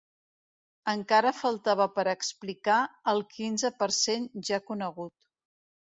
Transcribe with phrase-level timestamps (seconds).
[0.93, 2.77] Encara faltava per explicar
[3.15, 5.17] el quinze per cent ja conegut.